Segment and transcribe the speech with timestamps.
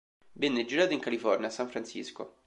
[0.31, 2.37] Venne girato in California, a San Francisco.